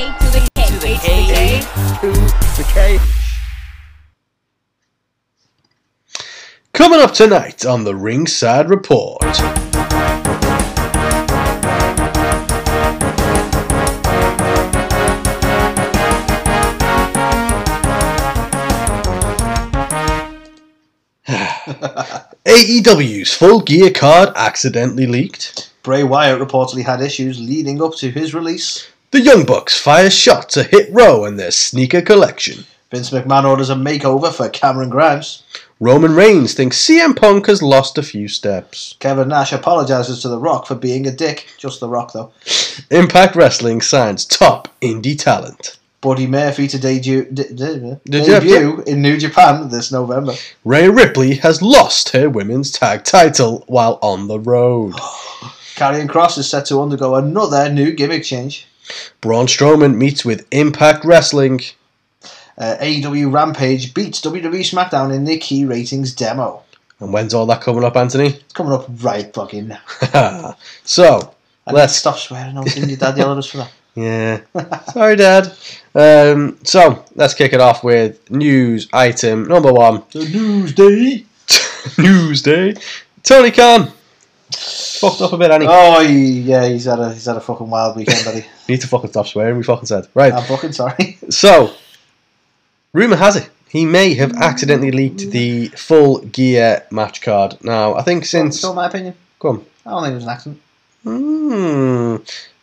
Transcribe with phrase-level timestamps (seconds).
[0.00, 0.64] A to the K.
[0.64, 1.60] To the K.
[2.00, 2.10] to
[2.56, 2.98] the K.
[6.72, 9.20] Coming up tonight on the Ringside Report.
[22.46, 25.70] AEW's full gear card accidentally leaked.
[25.82, 28.89] Bray Wyatt reportedly had issues leading up to his release.
[29.12, 32.64] The Young Bucks fire shots at Hit Row and their sneaker collection.
[32.92, 35.42] Vince McMahon orders a makeover for Cameron Grimes.
[35.80, 38.94] Roman Reigns thinks CM Punk has lost a few steps.
[39.00, 41.48] Kevin Nash apologizes to The Rock for being a dick.
[41.58, 42.30] Just The Rock, though.
[42.92, 45.78] Impact Wrestling signs top indie talent.
[46.00, 50.34] Buddy Murphy to debut, de- de- Did debut in New Japan this November.
[50.64, 54.92] Rhea Ripley has lost her women's tag title while on the road.
[55.74, 58.68] Karrion Kross is set to undergo another new gimmick change.
[59.20, 61.60] Braun Strowman meets with Impact Wrestling.
[62.58, 66.62] Uh, AEW Rampage beats WWE SmackDown in the key ratings demo.
[66.98, 68.26] And when's all that coming up, Anthony?
[68.28, 70.56] It's coming up right fucking now.
[70.84, 71.34] so,
[71.66, 72.58] And Let's- stop swearing.
[72.58, 73.72] I didn't your dad yell at us for that.
[73.96, 74.82] yeah.
[74.92, 75.52] Sorry, Dad.
[75.94, 80.04] Um, so, let's kick it off with news item number one.
[80.12, 80.24] The
[81.98, 82.74] News day.
[83.24, 83.90] Tony Khan.
[84.54, 85.66] Fucked up a bit, Annie.
[85.68, 88.46] Oh yeah, he's had a he's had a fucking wild weekend, buddy.
[88.68, 90.08] Need to fucking stop swearing, we fucking said.
[90.14, 90.32] Right.
[90.32, 91.18] I'm fucking sorry.
[91.30, 91.72] So,
[92.92, 97.56] rumour has it he may have accidentally leaked the full gear match card.
[97.62, 98.58] Now, I think since.
[98.58, 99.14] Still my opinion.
[99.42, 99.64] On.
[99.86, 100.60] I don't think it was an accident.
[101.04, 102.16] Hmm.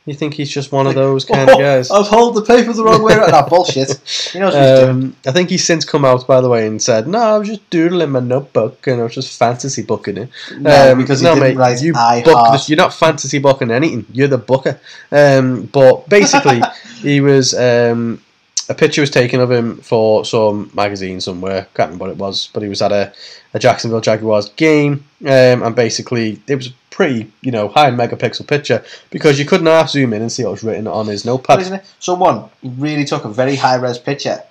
[0.08, 1.92] You think he's just one of those kind of guys?
[1.92, 3.32] I've held the paper the wrong way around.
[3.32, 3.90] That bullshit.
[4.32, 4.90] He knows what he's doing.
[4.90, 7.50] Um, I think he's since come out, by the way, and said, "No, I was
[7.50, 11.26] just doodling my notebook, and I was just fantasy booking it." No, Um, because he
[11.26, 12.70] no, didn't mate, write you I book this.
[12.70, 14.06] You're not fantasy booking anything.
[14.14, 14.80] You're the booker.
[15.12, 16.62] Um, but basically,
[17.02, 17.54] he was.
[17.54, 18.22] Um,
[18.70, 21.68] a picture was taken of him for some magazine somewhere.
[21.74, 23.14] Can't remember what it was, but he was at a,
[23.54, 28.84] a Jacksonville Jaguars game, um, and basically it was pretty, you know, high megapixel picture
[29.12, 31.60] because you couldn't half zoom in and see what was written on his notepad.
[31.62, 31.86] Isn't it?
[32.00, 34.42] So one, really took a very high res picture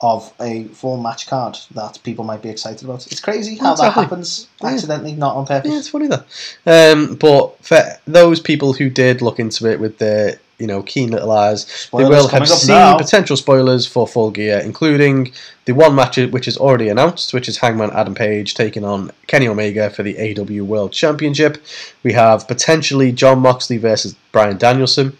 [0.00, 3.06] of a full match card that people might be excited about.
[3.06, 4.02] It's crazy how that Exactly.
[4.02, 4.70] happens Yeah.
[4.70, 5.70] accidentally, not on purpose.
[5.70, 6.24] Yeah, it's funny that.
[6.66, 11.10] Um, but for those people who did look into it with their, you know, keen
[11.10, 12.96] little eyes, Spoilers they will have seen now.
[12.96, 15.32] potential spoilers for Full Gear, including
[15.64, 19.48] the one match which is already announced, which is Hangman Adam Page taking on Kenny
[19.48, 21.62] Omega for the AW World Championship.
[22.02, 25.16] We have potentially Jon Moxley versus Bryan Danielson,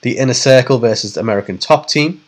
[0.00, 2.22] the Inner Circle versus the American Top Team,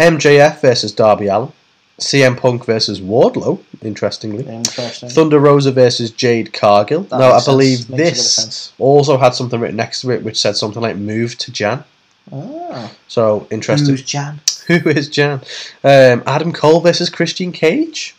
[0.00, 1.52] MJF versus Darby Allin,
[1.98, 4.46] CM Punk versus Wardlow, interestingly.
[4.46, 5.08] Interesting.
[5.08, 7.02] Thunder Rosa versus Jade Cargill.
[7.04, 7.54] That now, I makes sense.
[7.54, 10.56] believe Makes a bit of this also had something written next to it which said
[10.56, 11.84] something like "Move to Jan."
[12.32, 12.92] Ah.
[13.08, 13.90] So interesting.
[13.90, 14.40] Who's Jan?
[14.66, 15.40] Who is Jan?
[15.84, 18.14] Um, Adam Cole versus Christian Cage.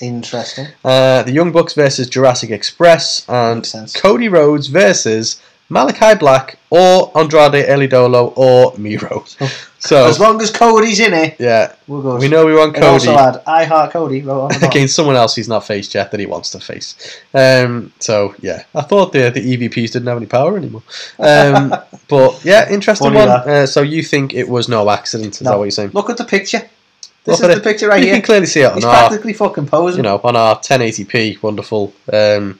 [0.00, 0.66] Interesting.
[0.84, 5.40] Uh, the Young Bucks versus Jurassic Express, and Cody Rhodes versus
[5.70, 9.24] Malakai Black or Andrade El Idolo or Miro.
[9.86, 12.16] So As long as Cody's in it, yeah, we'll go.
[12.16, 12.86] we know we want Cody.
[12.86, 14.68] also add I Heart Cody wrote on the bottom.
[14.70, 17.20] against someone else he's not faced yet that he wants to face.
[17.34, 20.82] Um, so yeah, I thought the the EVPs didn't have any power anymore.
[21.18, 21.74] Um,
[22.08, 23.28] but yeah, interesting Funny one.
[23.48, 25.34] Uh, so you think it was no accident?
[25.36, 25.50] Is No.
[25.50, 25.90] that what you're saying?
[25.94, 26.68] Look at the picture.
[27.24, 28.14] This Look is the picture right you here.
[28.16, 29.96] can clearly see it on He's our, practically fucking posing.
[29.98, 32.56] you know, on our 1080p wonderful, um,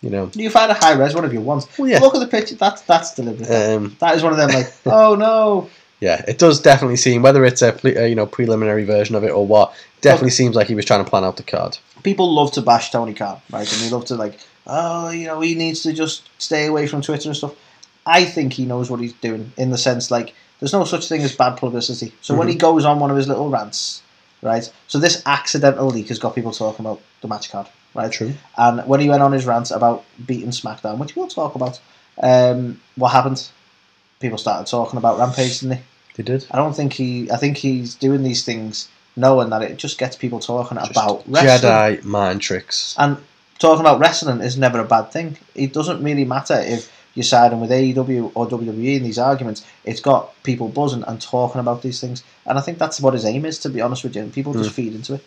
[0.00, 1.66] you know, You find a high res one if you want.
[1.76, 1.98] Well, yeah.
[1.98, 2.54] Look at the picture.
[2.54, 3.50] That's that's deliberate.
[3.50, 5.68] um, that is one of them like, oh no.
[6.00, 9.30] Yeah, it does definitely seem whether it's a, uh, you know preliminary version of it
[9.30, 9.74] or what.
[10.02, 11.78] Definitely seems like he was trying to plan out the card.
[12.02, 13.70] People love to bash Tony Khan, right?
[13.72, 17.02] And they love to like, oh, you know, he needs to just stay away from
[17.02, 17.54] Twitter and stuff.
[18.04, 21.22] I think he knows what he's doing in the sense like there's no such thing
[21.22, 22.12] as bad publicity.
[22.20, 24.02] So when he goes on one of his little rants,
[24.42, 24.70] right?
[24.86, 28.10] So this accidental leak has got people talking about the match card, right?
[28.10, 28.34] True.
[28.56, 31.80] And when he went on his rant about beating SmackDown, which we'll talk about,
[32.22, 33.48] um, what happened?
[34.20, 35.82] People started talking about Rampage, didn't they?
[36.16, 36.46] They did.
[36.50, 37.30] I don't think he.
[37.30, 41.22] I think he's doing these things knowing that it just gets people talking Just about
[41.26, 41.70] wrestling.
[41.70, 42.94] Jedi mind tricks.
[42.98, 43.18] And
[43.58, 45.38] talking about wrestling is never a bad thing.
[45.54, 49.64] It doesn't really matter if you're siding with AEW or WWE in these arguments.
[49.84, 52.22] It's got people buzzing and talking about these things.
[52.44, 54.22] And I think that's what his aim is, to be honest with you.
[54.22, 54.74] And people just hmm.
[54.74, 55.24] feed into it.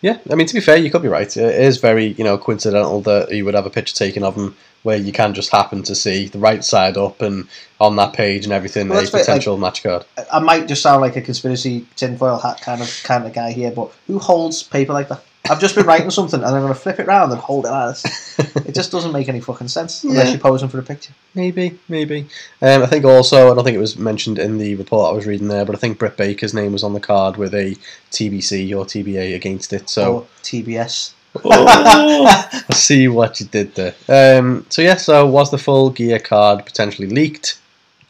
[0.00, 1.36] Yeah, I mean to be fair, you could be right.
[1.36, 4.54] It is very you know coincidental that you would have a picture taken of him
[4.88, 7.46] where you can just happen to see the right side up and
[7.78, 10.06] on that page and everything Well, a potential match card.
[10.32, 13.70] I- might just sound like a conspiracy tinfoil hat kind of kind of guy here,
[13.70, 15.22] but who holds paper like that?
[15.50, 17.70] I've just been writing something and I'm going to flip it round and hold it
[17.70, 18.38] like this.
[18.68, 20.30] It just doesn't make any fucking sense unless Yeah.
[20.32, 21.12] you're posing for a picture.
[21.34, 22.26] Maybe, maybe.
[22.62, 25.26] Um, I think also, I don't think it was mentioned in the report I was
[25.26, 27.76] reading there, but I think Britt Baker's name was on the card with a
[28.10, 29.88] TBC or TBA against it.
[29.90, 31.12] So Or TBS.
[31.44, 33.94] I see what you did there.
[34.08, 37.58] Um, so yeah, so was the full gear card potentially leaked?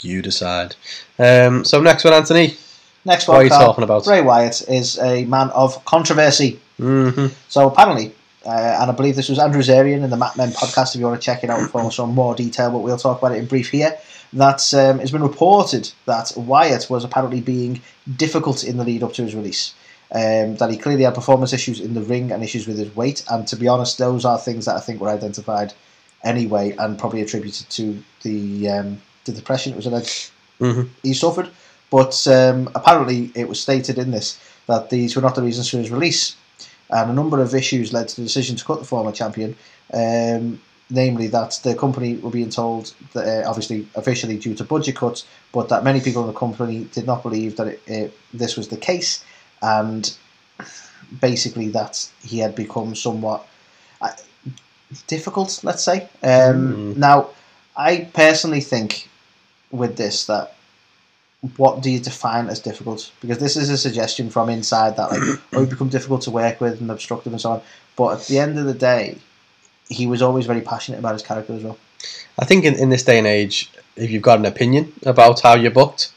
[0.00, 0.76] You decide.
[1.18, 2.56] Um, so next one, Anthony.
[3.04, 3.36] Next one.
[3.36, 4.04] What are one, you talking about?
[4.04, 6.60] Bray Wyatt is a man of controversy.
[6.76, 8.14] hmm So apparently,
[8.46, 10.94] uh, and I believe this was Andrew Zarian in the Mat Men podcast.
[10.94, 13.32] If you want to check it out for some more detail, but we'll talk about
[13.32, 13.98] it in brief here.
[14.32, 17.80] That um, it's been reported that Wyatt was apparently being
[18.16, 19.74] difficult in the lead up to his release.
[20.10, 23.22] Um, that he clearly had performance issues in the ring and issues with his weight.
[23.28, 25.74] And to be honest, those are things that I think were identified
[26.24, 31.50] anyway and probably attributed to the um, the depression it was alleged hmm he suffered.
[31.90, 35.78] But um, apparently, it was stated in this that these were not the reasons for
[35.78, 36.36] his release,
[36.90, 39.56] and a number of issues led to the decision to cut the former champion.
[39.92, 40.60] Um,
[40.90, 45.26] namely, that the company were being told, that, uh, obviously officially due to budget cuts,
[45.52, 48.68] but that many people in the company did not believe that it, it, this was
[48.68, 49.24] the case,
[49.62, 50.14] and
[51.20, 53.46] basically that he had become somewhat
[54.00, 54.12] uh,
[55.06, 55.60] difficult.
[55.62, 56.08] Let's say.
[56.22, 56.96] Um, Mm.
[56.96, 57.28] Now,
[57.76, 59.08] I personally think
[59.70, 60.54] with this that
[61.56, 63.12] what do you define as difficult?
[63.20, 66.60] Because this is a suggestion from inside that like oh you become difficult to work
[66.60, 67.62] with and obstructive and so on.
[67.96, 69.18] But at the end of the day,
[69.88, 71.78] he was always very passionate about his character as well.
[72.38, 75.54] I think in, in this day and age, if you've got an opinion about how
[75.54, 76.12] you're booked,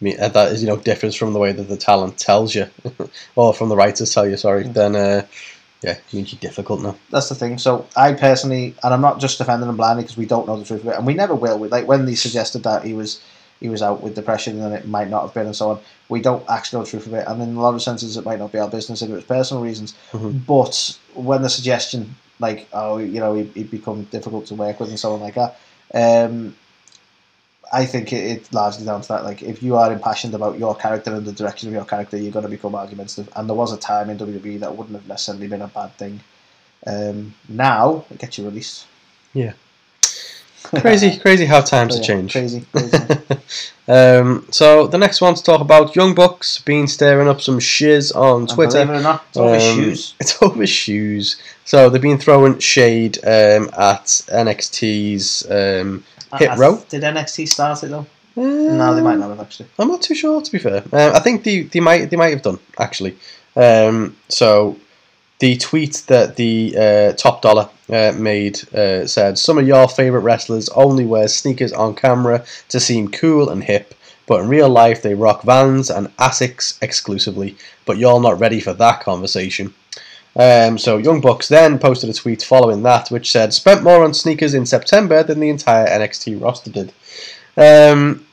[0.00, 2.66] that is you know differs from the way that the talent tells you,
[3.36, 4.36] or from the writers tell you.
[4.36, 4.74] Sorry, Mm.
[4.74, 5.26] then uh,
[5.82, 6.96] yeah, it means you're difficult now.
[7.10, 7.58] That's the thing.
[7.58, 10.64] So I personally, and I'm not just defending him blindly because we don't know the
[10.64, 11.58] truth of it, and we never will.
[11.58, 13.20] We, like when they suggested that he was
[13.60, 15.80] he was out with depression and it might not have been and so on.
[16.10, 18.24] We don't actually know the truth of it, and in a lot of senses, it
[18.24, 19.94] might not be our business if it was personal reasons.
[20.12, 20.44] Mhm.
[20.46, 24.90] But when the suggestion, like oh, you know, he'd, he'd become difficult to work with
[24.90, 25.58] and so on like that,
[25.94, 26.54] um,
[27.72, 29.24] I think it, it's largely down to that.
[29.24, 32.32] Like if you are impassioned about your character and the direction of your character, you're
[32.32, 33.28] going to become argumentative.
[33.36, 36.20] And there was a time in WWE that wouldn't have necessarily been a bad thing.
[36.86, 38.86] Um, now it gets you released.
[39.34, 39.52] Yeah.
[40.80, 42.32] Crazy, crazy how times So, have yeah, changed.
[42.32, 42.98] Crazy, crazy.
[43.86, 48.10] um, so the next one to talk about Young Bucks been stirring up some shiz
[48.10, 48.84] on And Twitter.
[48.84, 50.14] Believe it or not, it's Um, shoes.
[50.20, 51.36] It's over shoes.
[51.64, 56.04] So they've been throwing shade um, at NXT's um,
[56.38, 56.82] Hit I- Row.
[56.88, 58.06] Did NXT start it though?
[58.36, 59.68] No, they might not have actually.
[59.78, 60.82] I'm not too sure, to be fair.
[60.92, 63.16] Um, I think they, they might they might have done actually.
[63.56, 64.76] Um, so
[65.38, 70.20] the tweet that the uh, top dollar uh, made uh, said some of your favorite
[70.20, 73.94] wrestlers only wear sneakers on camera to seem cool and hip,
[74.26, 77.56] but in real life they rock Vans and Asics exclusively.
[77.86, 79.72] But you're not ready for that conversation.
[80.38, 84.12] Um, so Young Bucks then posted a tweet following that, which said, "Spent more on
[84.12, 86.92] sneakers in September than the entire NXT roster did."
[87.56, 88.26] Um,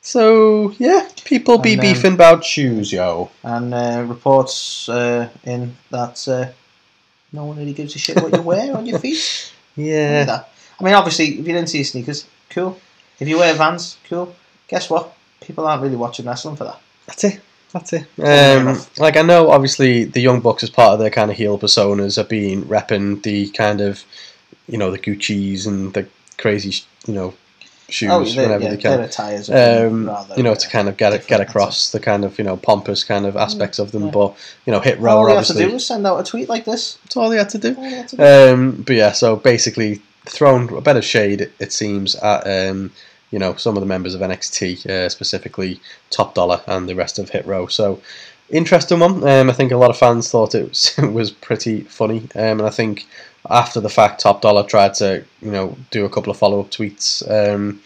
[0.00, 3.30] so yeah, people be And, um, beefing about shoes, yo.
[3.42, 6.52] And uh, reports uh, in that uh,
[7.32, 9.52] no one really gives a shit what you wear on your feet.
[9.78, 10.44] Yeah.
[10.80, 12.80] I mean, obviously, if you're into your sneakers, cool.
[13.20, 14.34] If you wear Vans, cool.
[14.68, 15.14] Guess what?
[15.42, 16.80] People aren't really watching wrestling for that.
[17.06, 17.40] that's it.
[17.72, 18.06] That's it.
[18.18, 21.58] Um, like I know, obviously, the Young Bucks as part of their kind of heel
[21.58, 24.04] personas are being repping the kind of,
[24.66, 26.08] you know, the Gucci's and the
[26.38, 27.34] crazy, you know,
[27.88, 29.00] shoes oh, they're, whenever yeah, they can.
[29.00, 32.44] attires um, rather, you know, to kind of get get across the kind of you
[32.44, 34.06] know pompous kind of aspects of them.
[34.06, 34.10] yeah.
[34.10, 36.48] But you know, hit row all they have to do is send out a tweet
[36.48, 36.98] like this.
[37.04, 37.74] That's all they had to do.
[37.74, 38.22] They have to do.
[38.22, 42.90] Um, but yeah, so basically thrown a bit of shade, it seems, at um,
[43.30, 45.80] you know some of the members of NXT, uh, specifically
[46.10, 47.66] Top Dollar and the rest of Hit Row.
[47.66, 48.00] So
[48.50, 49.26] interesting one.
[49.26, 52.62] Um, I think a lot of fans thought it was, was pretty funny, um, and
[52.62, 53.06] I think
[53.50, 56.70] after the fact, Top Dollar tried to you know do a couple of follow up
[56.70, 57.22] tweets.
[57.30, 57.80] Um,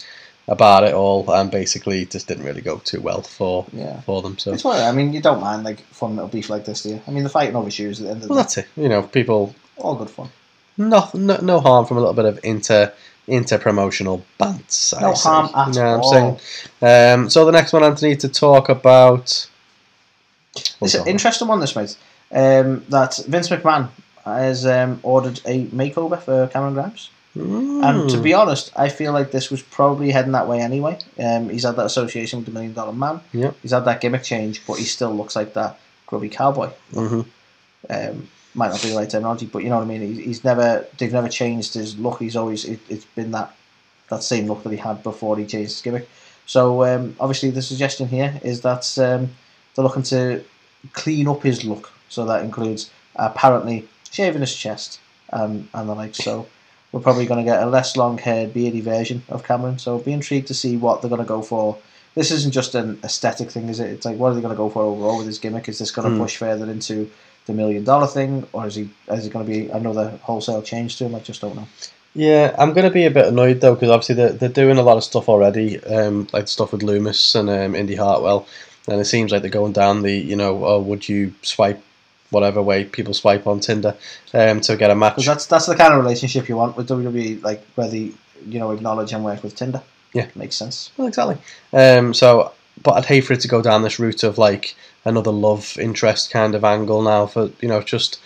[0.49, 4.01] about it all, and basically just didn't really go too well for Yeah.
[4.01, 4.37] for them.
[4.37, 5.13] So It's what I mean.
[5.13, 7.01] You don't mind like fun little beef like this, do you?
[7.07, 8.43] I mean, they're fighting over shoes at the end of the well, day.
[8.43, 8.67] that's it.
[8.77, 10.29] You know, people All good fun.
[10.77, 12.93] no no, no harm from a little bit of inter
[13.27, 14.95] inter promotional bants.
[14.97, 15.29] I No say.
[15.29, 16.15] harm at You know all.
[16.15, 16.39] I'm
[16.81, 17.21] saying?
[17.23, 19.47] Um, so the next one, Anthony, to talk about.
[20.81, 21.97] It's an interesting one, this mate.
[22.33, 23.89] Um, that Vince McMahon
[24.25, 27.11] has um, ordered a makeover for Cameron Grimes.
[27.35, 28.23] And to Mm.
[28.25, 30.99] be honest, I feel like this was probably heading that way anyway.
[31.19, 33.21] Um, he's had that association with the Million Dollar Man.
[33.33, 33.55] Yep.
[33.63, 36.71] He's had that gimmick change, but he still looks like that grubby cowboy.
[36.93, 37.27] Mhm.
[37.89, 40.03] Um, might not be the right terminology, but you know what I mean.
[40.03, 42.19] He's, he's never they've never changed his look.
[42.19, 43.55] He's always it, it's been that
[44.09, 46.09] that same look that he had before he changed his gimmick.
[46.47, 49.31] So um, obviously the suggestion here is that um,
[49.75, 50.43] they're looking to
[50.93, 51.93] clean up his look.
[52.09, 54.99] So that includes apparently shaving his chest
[55.33, 56.17] um, and the like.
[56.17, 56.47] So
[56.91, 59.79] we're probably going to get a less long-haired, beardy version of Cameron.
[59.79, 61.79] So I'll be intrigued to see what they're going to go for.
[62.17, 63.91] This isn't just an aesthetic thing, is it?
[63.91, 65.69] It's like what are they going to go for overall with his gimmick?
[65.69, 66.23] Is this going to Hmm.
[66.23, 67.09] push further into
[67.51, 70.97] the million dollar thing, or is he is it going to be another wholesale change
[70.97, 71.15] to him?
[71.15, 71.67] I just don't know.
[72.15, 74.83] Yeah, I'm going to be a bit annoyed though because obviously they're, they're doing a
[74.83, 78.47] lot of stuff already, um, like stuff with Lumis and um, Indi Hartwell,
[78.89, 81.83] and it seems like they're going down the you know, oh, would you swipe
[82.31, 83.97] whatever way people swipe on Tinder
[84.35, 85.15] um, to get a match?
[85.15, 88.13] Because that's that's the kind of relationship you want with WWE, like where they
[88.47, 89.83] you know acknowledge and work with Tinder.
[90.13, 90.27] Yeah.
[90.35, 90.91] makes sense.
[90.97, 91.39] Well, exactly.
[91.73, 92.53] Um, so,
[92.83, 96.31] but I'd hate for it to go down this route of like another love interest
[96.31, 97.27] kind of angle now.
[97.27, 98.21] For you know, just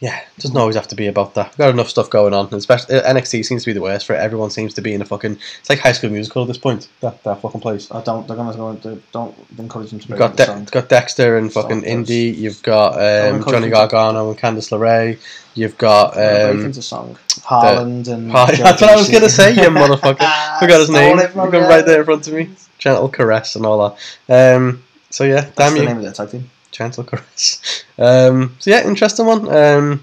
[0.00, 1.50] yeah, it doesn't always have to be about that.
[1.52, 2.52] We've got enough stuff going on.
[2.52, 4.18] Especially uh, NXT seems to be the worst for it.
[4.18, 5.38] Everyone seems to be in a fucking.
[5.60, 6.88] It's like High School Musical at this point.
[7.00, 7.90] That that fucking place.
[7.90, 8.26] I don't.
[8.28, 9.00] They're gonna go into.
[9.12, 11.88] Don't encourage them to You've got De- got Dexter and fucking does.
[11.88, 12.30] Indi.
[12.36, 15.18] You've got um, Johnny Gargano and Candice LeRae.
[15.54, 17.16] You've got um, into song.
[17.28, 18.30] Haaland and.
[18.30, 19.54] Hi- that's what I was gonna say.
[19.54, 20.58] You motherfucker.
[20.60, 21.18] Forgot his name.
[21.28, 22.50] from Look right there in front of me.
[22.76, 23.96] Gentle caress and all
[24.28, 24.56] that.
[24.56, 24.82] Um,
[25.14, 25.86] so yeah, That's damn the you.
[25.86, 26.50] name of the tag team.
[26.72, 27.84] Gentle caress.
[27.98, 29.48] Um, so yeah, interesting one.
[29.48, 30.02] Um,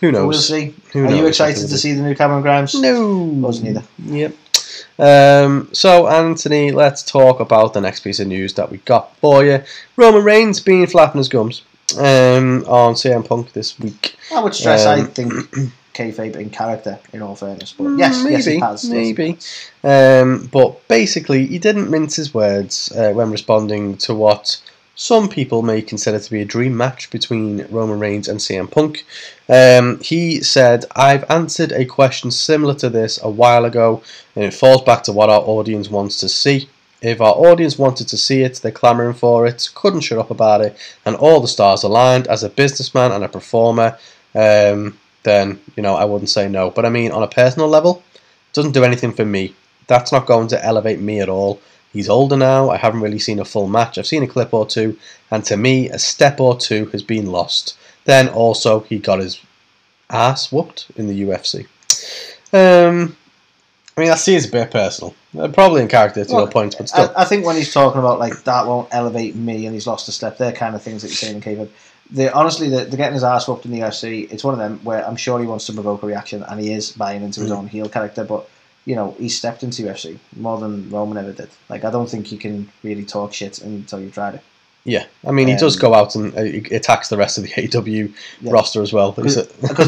[0.00, 0.28] who knows?
[0.28, 0.74] We'll see.
[0.92, 2.74] Who Are you excited to see the new Cameron Grimes?
[2.80, 3.16] No.
[3.16, 3.82] Wasn't either.
[4.04, 4.34] Yep.
[5.00, 9.44] Um, so Anthony, let's talk about the next piece of news that we got for
[9.44, 9.62] you.
[9.96, 11.62] Roman Reigns being flapping his gums
[11.98, 14.14] um, on CM Punk this week.
[14.32, 14.86] I would stress.
[14.86, 15.32] I Um, think
[15.98, 16.98] kayfabe in character.
[17.12, 18.84] In all fairness, but yes, maybe, yes, he has.
[18.84, 19.38] yes, he maybe.
[19.82, 24.60] Um, but basically, he didn't mince his words uh, when responding to what
[24.94, 29.06] some people may consider to be a dream match between Roman Reigns and CM Punk.
[29.48, 34.02] Um, he said, I've answered a question similar to this a while ago,
[34.34, 36.68] and it falls back to what our audience wants to see.
[37.00, 40.62] If our audience wanted to see it, they're clamouring for it, couldn't shut up about
[40.62, 40.76] it,
[41.06, 43.96] and all the stars aligned as a businessman and a performer,
[44.34, 44.98] um,
[45.28, 46.70] then, you know, I wouldn't say no.
[46.70, 49.54] But I mean, on a personal level, it doesn't do anything for me.
[49.86, 51.60] That's not going to elevate me at all.
[51.92, 52.70] He's older now.
[52.70, 53.98] I haven't really seen a full match.
[53.98, 54.98] I've seen a clip or two,
[55.30, 57.76] and to me, a step or two has been lost.
[58.04, 59.40] Then also, he got his
[60.10, 61.66] ass whooped in the UFC.
[62.52, 63.16] Um,
[63.96, 65.14] I mean, I see it's a bit personal.
[65.36, 67.12] Uh, Probably in character to Well, your points, but still.
[67.16, 70.08] I, I think when he's talking about like that won't elevate me and he's lost
[70.08, 71.68] a step, they're kind of things that you're saying in kayfabe.
[72.10, 74.30] They honestly, they're, they're getting his ass whooped in the UFC.
[74.32, 76.72] It's one of them where I'm sure he wants to provoke a reaction, and he
[76.72, 77.56] is buying into his Mm.
[77.58, 78.24] own heel character.
[78.24, 78.48] But
[78.86, 81.50] you know, he stepped into UFC more than Roman ever did.
[81.68, 84.42] Like, I don't think you can really talk shit until you've tried it.
[84.84, 87.50] yeah, I mean, he does um, go out and uh, attacks the rest of the
[87.50, 88.10] AEW
[88.40, 88.52] Yeah.
[88.52, 89.12] roster as well.
[89.12, 89.36] Because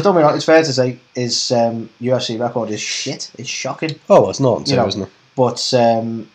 [0.03, 3.31] don't be wrong, it's fair to say his um, UFC record is shit.
[3.39, 3.95] It's shocking.
[4.11, 5.09] oh, it's not, You know, isn't it?
[5.35, 6.29] But um,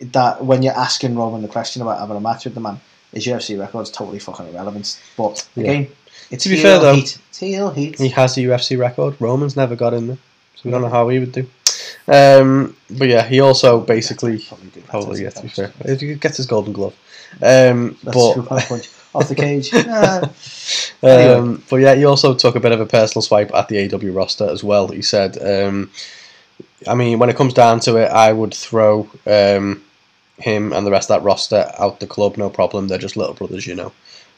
[0.00, 2.80] that when you're asking Roman the question about having a match with the man,
[3.12, 5.00] his UFC record's totally fucking irrelevant.
[5.16, 5.62] But Yeah.
[5.64, 5.88] again,
[6.30, 7.18] it's To be fair, though, heat.
[7.38, 7.98] Heel heat.
[7.98, 9.16] He has a UFC record.
[9.18, 10.18] Roman's never got in there,
[10.54, 11.46] so we don't know how he would do.
[12.06, 16.14] Um, but yeah, he also basically Probably do probably yeah, to be fair, if he
[16.14, 16.94] gets his golden glove.
[17.42, 19.72] Um, That's but off the cage.
[21.04, 24.12] Um, but yeah, he also took a bit of a personal swipe at the AW
[24.14, 24.86] roster as well.
[24.86, 25.90] He said, um,
[26.86, 29.82] I mean, when it comes down to it, I would throw um,
[30.38, 32.88] him and the rest of that roster out the club, no problem.
[32.88, 33.92] They're just little brothers, you know.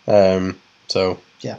[0.06, 0.58] Um,
[0.88, 1.58] so yeah,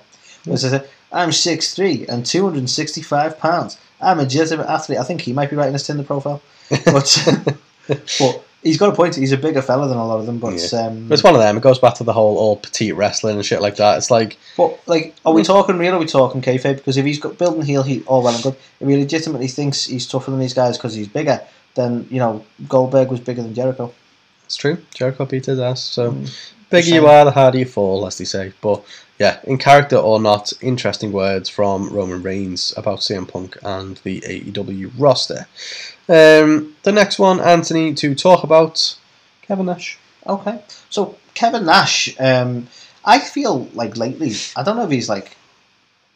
[0.52, 3.78] I said, I'm 6'3 and 265 pounds.
[4.02, 5.00] I'm a legitimate athlete.
[5.00, 6.42] I think he might be writing his Tinder profile.
[6.86, 7.28] But,
[8.20, 9.16] but he's got a point.
[9.16, 10.40] He's a bigger fella than a lot of them.
[10.40, 11.58] But um, it's one of them.
[11.58, 13.98] It goes back to the whole all petite wrestling and shit like that.
[13.98, 15.94] It's like But like, are we talking real?
[15.94, 16.78] Or are we talking kayfabe?
[16.78, 18.56] Because if he's got building heel heat, all well and good.
[18.80, 21.42] If he legitimately thinks he's tougher than these guys because he's bigger,
[21.76, 23.94] then you know Goldberg was bigger than Jericho.
[24.46, 24.78] It's true.
[24.94, 25.82] Jericho beat his ass.
[25.84, 26.30] So Mm.
[26.70, 28.54] bigger you are, the harder you fall, as they say.
[28.62, 28.84] But
[29.20, 34.22] yeah, in character or not, interesting words from Roman Reigns about CM Punk and the
[34.22, 35.48] AEW roster.
[36.08, 38.96] Um, the next one, Anthony, to talk about
[39.42, 39.98] Kevin Nash.
[40.28, 40.60] Okay,
[40.90, 42.68] so Kevin Nash, um,
[43.04, 45.38] I feel like lately, I don't know if he's like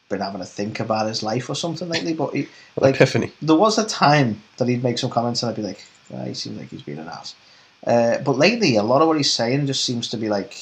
[0.10, 3.32] been having a think about his life or something lately, but he, Like- epiphany.
[3.44, 6.34] there was a time that he'd make some comments and I'd be like, ah, he
[6.34, 7.36] seems like he's being an ass.
[7.86, 10.56] Uh, but lately, a lot of what he's saying just seems to be like,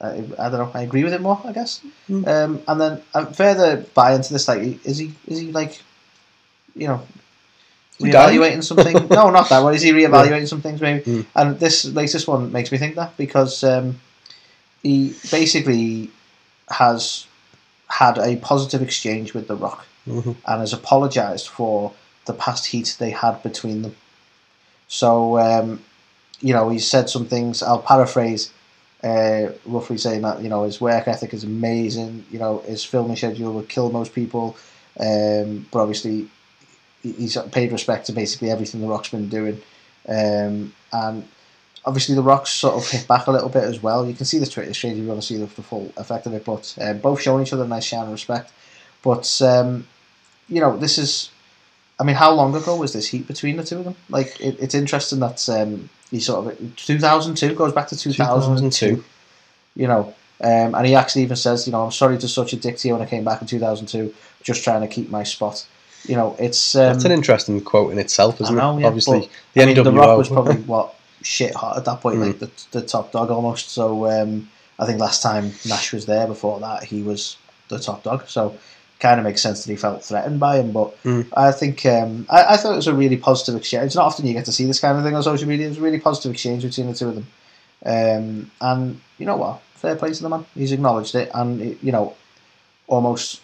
[0.00, 0.70] I, I don't know.
[0.74, 1.80] I agree with it more, I guess.
[2.08, 2.26] Mm.
[2.28, 4.46] Um, and then further buy into this.
[4.48, 5.80] Like, is he is he like,
[6.74, 7.02] you know,
[7.98, 9.08] reevaluating something?
[9.10, 9.74] no, not that one.
[9.74, 11.02] Is he reevaluating some things maybe?
[11.02, 11.26] Mm.
[11.34, 14.00] And this latest one makes me think that because um,
[14.82, 16.10] he basically
[16.68, 17.26] has
[17.88, 21.92] had a positive exchange with The Rock hmm and has apologised for
[22.26, 23.96] the past heat they had between them.
[24.88, 25.82] So, um,
[26.40, 28.52] you know, he said some things, I'll paraphrase.
[29.04, 32.24] uh, roughly saying that you know his work ethic is amazing.
[32.30, 34.56] You know his filming schedule would kill most people,
[35.00, 36.28] um, but obviously
[37.02, 39.62] he's paid respect to basically everything the Rock's been doing,
[40.08, 41.28] um, and
[41.84, 44.06] obviously the Rock's sort of hit back a little bit as well.
[44.06, 46.26] You can see the Twitter exchange if you want to see the, the full effect
[46.26, 48.52] of it, but um, both showing each other a nice shine of respect.
[49.02, 49.86] But um,
[50.48, 51.30] you know this is.
[51.98, 53.96] I mean, how long ago was this heat between the two of them?
[54.10, 59.04] Like, it, it's interesting that um, he sort of 2002 goes back to 2002 2002.
[59.74, 60.14] you know.
[60.42, 62.88] Um, and he actually even says, you know, I'm sorry to such a dick to
[62.88, 65.66] you when I came back in 2002, just trying to keep my spot.
[66.04, 68.82] You know, it's um, That's an interesting quote in itself, isn't know, it?
[68.82, 69.84] yeah, Obviously, the I mean, NWO.
[69.84, 72.26] the Rock was probably what shit hot at that point, Mm.
[72.26, 73.70] like the, the top dog almost.
[73.70, 74.48] So um,
[74.78, 77.38] I think last time Nash was there, before that he was
[77.68, 78.28] the top dog.
[78.28, 78.56] So
[78.98, 80.72] kind of makes sense that he felt threatened by him.
[80.72, 81.26] But Mm.
[81.36, 83.86] I think um, I, I thought it was a really positive exchange.
[83.86, 85.66] It's not often you get to see this kind of thing on social media.
[85.66, 87.26] It was a really positive exchange between the two of them.
[87.84, 89.60] Um, and you know what?
[89.74, 90.46] Fair play to the man.
[90.54, 92.14] He's acknowledged it, and it, you know,
[92.86, 93.40] almost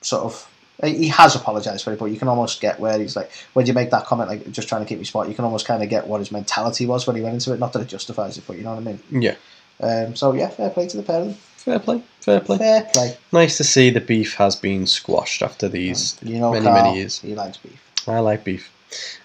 [0.00, 0.48] sort of.
[0.82, 3.72] He has apologised for it, but you can almost get where he's like when you
[3.72, 5.28] make that comment, like just trying to keep me spot.
[5.28, 7.60] You can almost kind of get what his mentality was when he went into it.
[7.60, 9.00] Not that it justifies it, but you know what I mean.
[9.10, 9.36] Yeah,
[9.78, 11.36] Um, so yeah, fair play to the pair of them.
[11.62, 12.58] Fair play, fair play.
[12.58, 13.16] Fair play.
[13.32, 16.18] Nice to see the beef has been squashed after these.
[16.22, 17.18] You know, many, Carl, many years.
[17.20, 17.80] He likes beef.
[18.06, 18.70] I like beef.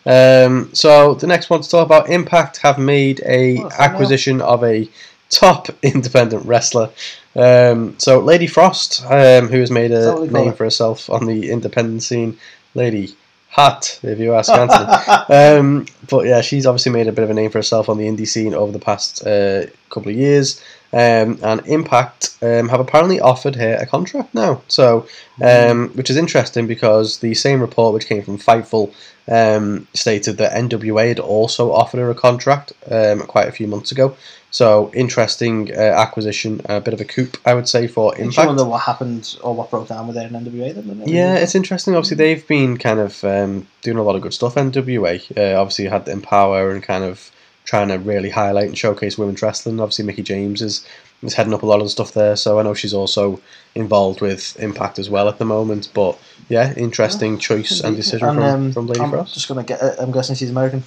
[0.06, 4.63] Um, so the next one to talk about, Impact have made a Oh, acquisition of
[4.63, 4.88] a
[5.29, 6.89] top independent wrestler.
[7.36, 11.51] Um, so Lady Frost, um, who has made a call name for herself on the
[11.51, 12.38] independent scene,
[12.74, 13.15] Lady
[13.50, 14.86] Hot, if you ask Anthony.
[15.36, 18.06] um, but yeah, she's obviously made a bit of a name for herself on the
[18.08, 20.62] indie scene over the past uh, couple of years.
[20.94, 24.62] Um, and Impact um, have apparently offered her a contract now.
[24.67, 25.08] So,
[25.41, 28.94] um, which is interesting because the same report which came from Fightful
[29.27, 33.91] um, stated that NWA had also offered her a contract um, quite a few months
[33.91, 34.15] ago.
[34.50, 38.48] So, interesting uh, acquisition, a bit of a coup, I would say, for Impact.
[38.48, 41.03] wonder what happened or what broke down with their NWA then?
[41.06, 41.96] Yeah, it's interesting.
[41.96, 44.56] Obviously, they've been kind of um, doing a lot of good stuff.
[44.56, 47.29] NWA, uh, obviously, had the Empower and kind of
[47.68, 49.80] trying to really highlight and showcase women's wrestling.
[49.80, 50.84] Obviously, Mickie James is
[51.22, 52.36] is heading up a lot of the stuff there.
[52.36, 53.39] So I know she's also
[53.76, 55.89] involved with Impact as well at the moment.
[55.94, 56.18] But
[56.50, 59.34] yeah, interesting choice and decision And, from, um, from Lady I'm Frost.
[59.36, 59.80] just gonna get.
[60.00, 60.84] I'm guessing she's American.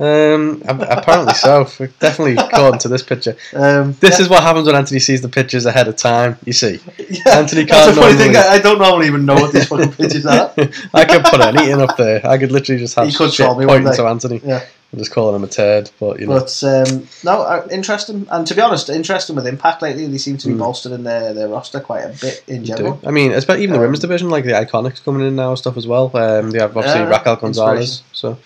[0.00, 1.64] Um, apparently so.
[1.98, 3.36] Definitely according to this picture.
[3.52, 6.36] Um, This is what happens when Anthony sees the pictures ahead of time.
[6.44, 8.32] You see, yeah, Anthony that's can't the funny thing.
[8.32, 10.52] normally- I, I don't normally even know what these fucking pictures are.
[10.94, 12.24] I could put anything up there.
[12.24, 14.40] I could literally just have He could shit pointing to Anthony.
[14.44, 14.64] Yeah.
[14.92, 16.38] I'm just calling him a turd, but you know.
[16.40, 18.26] But um, no, uh, interesting.
[18.30, 20.06] And to be honest, interesting with Impact lately.
[20.06, 20.58] They seem to be Mm.
[20.60, 22.98] bolstering their, their roster quite a bit in general.
[23.06, 25.58] I mean, especially even the Um, women's division, like the Iconics coming in now and
[25.58, 26.10] stuff as well.
[26.16, 28.02] Um, they have obviously Yeah, Raquel Gonzalez.
[28.12, 28.38] So,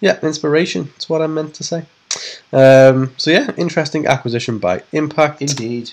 [0.00, 0.90] yeah, inspiration.
[0.92, 1.84] That's what I meant to say.
[2.52, 5.40] Um, so yeah, interesting acquisition by Impact.
[5.40, 5.92] Indeed.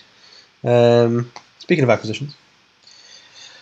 [0.65, 2.35] Um, speaking of acquisitions,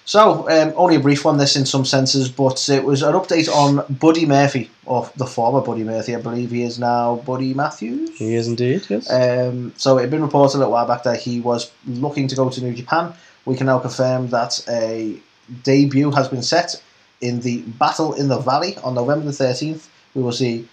[0.03, 3.47] So, um, only a brief one, this in some senses, but it was an update
[3.47, 8.17] on Buddy Murphy, or the former Buddy Murphy, I believe he is now Buddy Matthews.
[8.17, 8.85] he is indeed.
[8.89, 9.09] Yes.
[9.11, 12.35] Um, so it had been reported a little while back that he was looking to
[12.35, 13.13] go to New Japan.
[13.45, 15.17] We can now confirm that a
[15.63, 16.81] debut has been set
[17.21, 19.87] in the Battle in the Valley on November the 13th.
[20.15, 20.67] We will see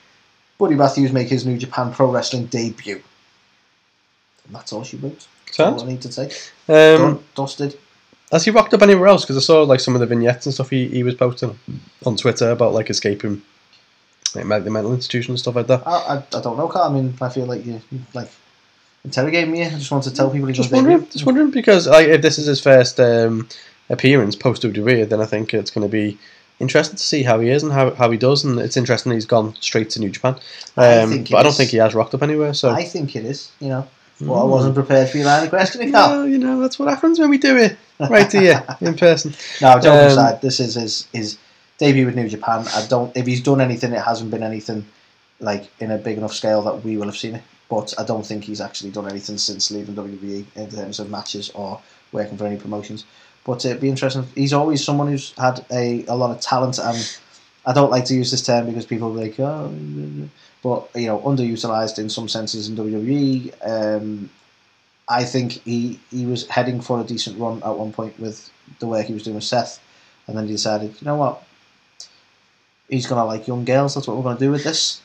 [0.58, 3.02] Buddy Matthews make his New Japan Pro Wrestling debut.
[4.46, 5.26] And that's all she wrote.
[5.46, 6.24] That's all I need to say.
[6.68, 7.78] Um, Done, dusted.
[8.30, 9.24] Has he rocked up anywhere else?
[9.24, 11.58] Because I saw like some of the vignettes and stuff he, he was posting
[12.04, 13.42] on Twitter about like escaping
[14.34, 15.86] like the mental institution and stuff like that.
[15.86, 16.90] I, I, I don't know, Carl.
[16.90, 17.80] I mean, I feel like you
[18.14, 18.30] like
[19.04, 19.64] interrogating me.
[19.64, 22.46] I just want to tell people Just wondering, just wondering because like, if this is
[22.46, 23.48] his first um,
[23.88, 26.18] appearance post WWE, then I think it's going to be
[26.60, 28.44] interesting to see how he is and how, how he does.
[28.44, 30.36] And it's interesting he's gone straight to New Japan.
[30.76, 31.56] I Um, it but I don't is.
[31.56, 32.52] think he has rocked up anywhere.
[32.52, 33.88] So I think it is, you know.
[34.20, 36.10] Well, I wasn't prepared for your line of questioning, Carl.
[36.10, 39.32] Well, you know that's what happens when we do it right here in person.
[39.60, 41.38] No, joking Um, aside, this is his, his
[41.78, 42.66] debut with New Japan.
[42.74, 43.16] I don't.
[43.16, 44.84] If he's done anything, it hasn't been anything
[45.40, 47.42] like in a big enough scale that we will have seen it.
[47.68, 51.50] But I don't think he's actually done anything since leaving WWE in terms of matches
[51.50, 51.80] or
[52.12, 53.04] working for any promotions.
[53.44, 54.26] But it'd be interesting.
[54.34, 57.18] He's always someone who's had a, a lot of talent, and
[57.66, 59.70] I don't like to use this term because people are like, oh,
[60.68, 63.52] but you know, underutilized in some senses in WWE.
[63.66, 64.30] Um,
[65.08, 68.50] I think he he was heading for a decent run at one point with
[68.80, 69.80] the work he was doing with Seth,
[70.26, 71.42] and then he decided, you know what,
[72.88, 73.94] he's gonna like young girls.
[73.94, 75.00] That's what we're gonna do with this,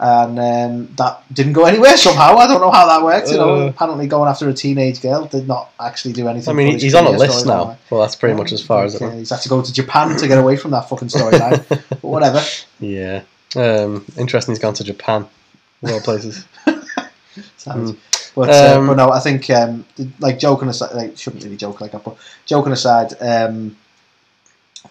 [0.00, 2.36] and um, that didn't go anywhere somehow.
[2.36, 3.28] I don't know how that worked.
[3.30, 3.68] You know, Uh.
[3.68, 6.50] apparently going after a teenage girl did not actually do anything.
[6.50, 7.78] I mean, he's on a list now.
[7.90, 9.12] Well, that's pretty much as far as it.
[9.14, 11.64] He's had to go to Japan to get away from that fucking storyline.
[11.68, 12.42] but whatever.
[12.80, 13.22] Yeah.
[13.56, 14.52] Um, interesting.
[14.52, 15.26] He's gone to Japan.
[15.82, 16.44] Of all places.
[17.56, 17.94] Sounds-
[18.34, 19.84] But, uh, Um, but no, I think um,
[20.18, 22.02] like joking aside, like shouldn't really joke like that.
[22.04, 23.76] But joking aside, um,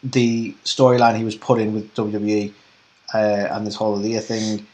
[0.03, 2.53] the storyline he was put in with WWE
[3.13, 4.65] uh, and this whole of the year thing,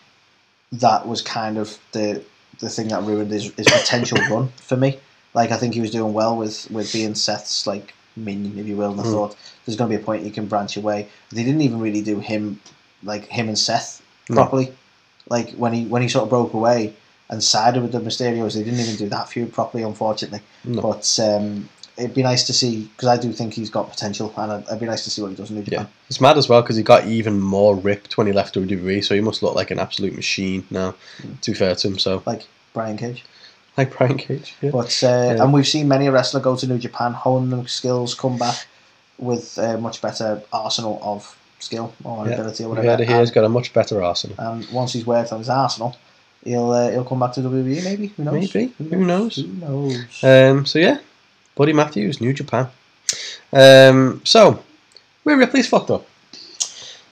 [0.72, 2.24] that was kind of the
[2.60, 5.00] the thing that ruined his, his potential run for me.
[5.34, 8.76] Like I think he was doing well with with being Seth's like minion, if you
[8.76, 8.92] will.
[8.92, 9.12] And I Mm.
[9.12, 11.08] thought there's going to be a point you can branch away.
[11.32, 12.60] They didn't even really do him
[13.04, 14.36] like him and Seth No.
[14.36, 14.74] properly.
[15.30, 16.94] Like when he when he sort of broke away
[17.30, 20.42] and sided with the Mysterios, they didn't even do that feud properly, unfortunately.
[20.64, 20.82] No.
[20.82, 24.52] But um, it'd be nice to see because I do think he's got potential, and
[24.52, 25.88] it'd, it'd be nice to see what he does in New Yeah, Japan.
[26.08, 29.14] it's mad as well because he got even more ripped when he left WWE, so
[29.14, 30.96] he must look like an absolute machine now.
[31.22, 31.40] Mm.
[31.42, 33.24] To be fair to him, so Like Brian Cage.
[33.78, 34.56] like Brian Cage.
[34.62, 34.72] Yeah.
[34.72, 35.44] But uh, Yeah.
[35.44, 38.66] and we've seen many a wrestler go to New Japan, hone their skills, come back
[39.20, 42.34] with a much better arsenal of skill or Yeah.
[42.36, 42.88] ability or whatever.
[42.90, 44.36] heard he has got a much better arsenal.
[44.40, 45.96] and once he's worked on his arsenal,
[46.44, 47.84] he'll uh, he'll come back to WWE.
[47.84, 48.54] Maybe who knows?
[48.56, 48.74] Maybe.
[48.78, 49.36] Who knows?
[49.36, 50.24] Who knows?
[50.24, 51.00] Um, so yeah,
[51.56, 52.68] Buddy Matthews, New Japan.
[53.52, 54.64] Um, so
[55.26, 56.06] Rhea Ripley's fucked up.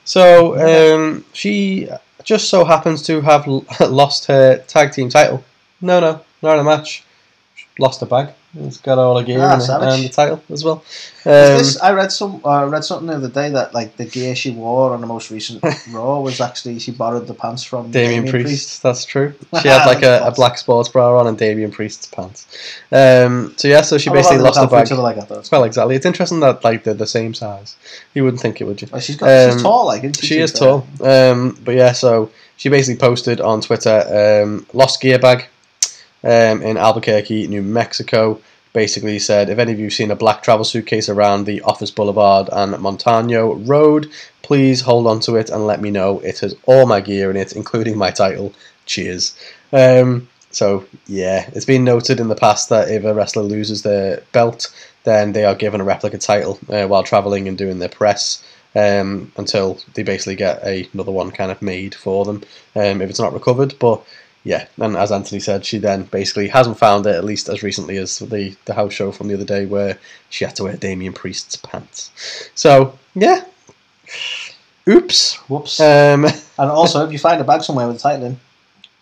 [0.05, 0.55] So
[0.95, 1.89] um, she
[2.23, 3.47] just so happens to have
[3.81, 5.43] lost her tag team title.
[5.81, 7.03] No, no, not in a match.
[7.79, 8.29] Lost her bag.
[8.59, 10.83] It's got all the gear Ah, and, the title as well.
[10.87, 12.41] Is Um, this, I read some.
[12.43, 15.07] Uh, I read something the other day that like the gear she wore on the
[15.07, 19.33] most recent Raw was actually she borrowed the pants from Damien Damian Priest, that's true.
[19.61, 22.47] She had like a, a black sports bra on and Damian Priest's pants.
[22.91, 25.17] Um, so yeah, so she I basically lost the her out for each bag.
[25.17, 25.49] like that.
[25.51, 25.95] Well, exactly.
[25.95, 27.75] It's interesting that like they're the same size.
[28.13, 28.87] You wouldn't think it, would you?
[28.91, 29.27] Well, she's got.
[29.45, 30.27] she's Um, tall, like she?
[30.27, 30.59] She is fair?
[30.59, 30.87] tall.
[31.01, 35.45] Um, but yeah, so she basically posted on Twitter, um, lost gear bag
[36.23, 38.41] um, in Albuquerque, New Mexico.
[38.73, 41.89] Basically said, if any of you have seen a black travel suitcase around the Office
[41.89, 44.11] Boulevard and Montano Road,
[44.43, 46.19] please hold on to it and let me know.
[46.19, 48.53] It has all my gear in it, including my title.
[48.85, 49.35] Cheers.
[49.73, 54.21] Um, so yeah, it's been noted in the past that if a wrestler loses their
[54.31, 54.71] belt,
[55.03, 58.43] then they are given a replica title uh, while traveling and doing their press
[58.75, 62.43] um, until they basically get a, another one kind of made for them
[62.75, 63.73] um, if it's not recovered.
[63.79, 64.03] But
[64.47, 67.97] yeah, and as Anthony said, she then basically hasn't found it at least as recently
[67.97, 71.11] as the the house show from the other day where she had to wear Damian
[71.11, 72.11] Priest's pants.
[72.55, 73.43] So yeah,
[74.87, 75.35] oops.
[75.49, 75.81] Whoops.
[75.81, 76.23] Um,
[76.59, 78.39] and also, if you find a bag somewhere with a title in,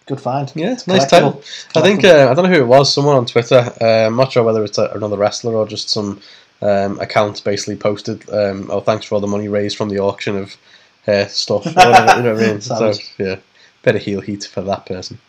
[0.07, 0.51] good find.
[0.55, 1.43] yeah, It's nice title.
[1.75, 2.91] I think uh, I don't know who it was.
[2.91, 3.71] Someone on Twitter.
[3.79, 6.21] Uh, I'm not sure whether it's a, another wrestler or just some
[6.63, 8.27] um, account basically posted.
[8.31, 10.57] Um, oh, thanks for all the money raised from the auction of
[11.05, 11.67] hair stuff.
[11.67, 12.61] Whatever, you know what I mean?
[12.61, 13.35] so yeah,
[13.83, 15.19] bit of heel heat for that person.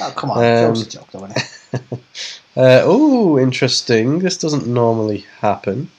[0.00, 0.38] Oh, come on.
[0.38, 1.82] Um, Joke's a joke, though, isn't it?
[2.56, 4.18] Uh, oh, interesting.
[4.18, 5.90] This doesn't normally happen.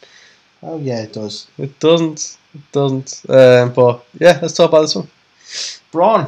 [0.63, 1.47] Oh, yeah, it does.
[1.57, 2.37] It doesn't.
[2.53, 3.21] It doesn't.
[3.29, 5.07] Um, but yeah, let's talk about this one.
[5.91, 6.27] Braun.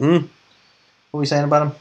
[0.00, 0.28] Mm,
[1.10, 1.72] What are we saying about him?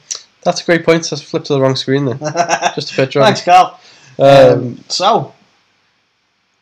[0.43, 1.11] that's a great point.
[1.11, 2.15] I flipped to the wrong screen there.
[2.75, 3.21] Just a picture.
[3.21, 3.79] Thanks, Carl.
[4.19, 5.33] Um, Um, so,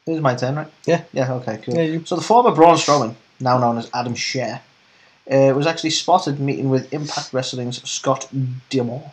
[0.08, 0.68] it was my turn, right?
[0.86, 1.04] Yeah.
[1.13, 1.76] Yeah, okay, cool.
[1.76, 2.04] yeah, you.
[2.06, 4.60] So the former Braun Strowman, now known as Adam Scherr,
[5.32, 8.28] uh, was actually spotted meeting with Impact Wrestling's Scott
[8.70, 9.12] D'Amore.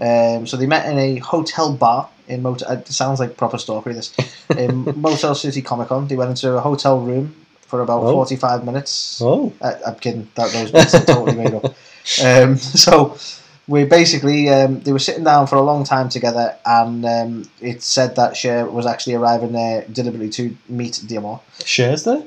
[0.00, 2.70] Um, so they met in a hotel bar in Motel.
[2.72, 3.94] It sounds like proper stalkery.
[3.94, 4.14] This
[4.56, 6.06] in Motor City Comic Con.
[6.06, 8.12] They went into a hotel room for about Oh.
[8.12, 9.20] forty-five minutes.
[9.22, 10.28] Oh, Uh, I'm kidding.
[10.36, 11.74] That those bits are totally made up.
[12.24, 13.18] Um, so
[13.66, 17.82] we basically um, they were sitting down for a long time together, and um, it
[17.82, 21.40] said that Cher was actually arriving there deliberately to meet D'Amore.
[21.66, 22.22] shares there.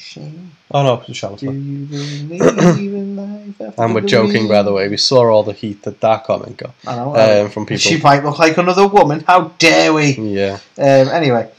[0.00, 0.30] Cher,
[0.70, 1.40] Oh no, it's Charlotte.
[1.40, 3.60] do you believe in life?
[3.60, 4.88] after And we're joking, by the way.
[4.88, 7.16] We saw all the heat that that comment got I know.
[7.44, 7.80] um, from people.
[7.80, 9.24] she might look like another woman.
[9.26, 10.12] How dare we?
[10.12, 10.58] Yeah.
[10.78, 11.50] Um, anyway,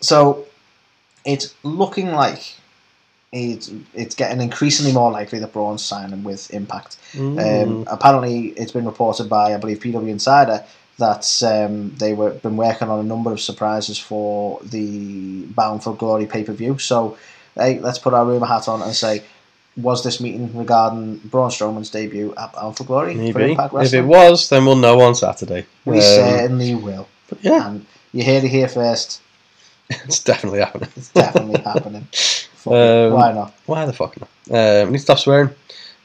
[0.00, 0.46] so
[1.26, 2.54] it's looking like
[3.32, 6.96] it's it's getting increasingly more likely that Braun's signing with Impact.
[7.14, 7.84] Um, Mm.
[7.90, 10.64] apparently, it's been reported by I believe PW Insider
[10.98, 15.94] that um, they were been working on a number of surprises for the Bound for
[15.94, 16.78] Glory pay per view.
[16.78, 17.18] So,
[17.54, 19.22] hey, let's put our rumor hat on and say.
[19.76, 23.56] Was this meeting regarding Braun Strowman's debut at Alpha Glory Maybe.
[23.58, 25.66] If it was, then we'll know on Saturday.
[25.84, 27.08] we Um, certainly will.
[27.28, 29.20] but yeah, And you heard it here first.
[29.90, 30.90] it's definitely happening.
[30.94, 32.06] It's definitely happening.
[32.66, 33.52] Um, Why not?
[33.66, 34.28] Why the fuck not?
[34.56, 35.48] Um, need to stop swearing.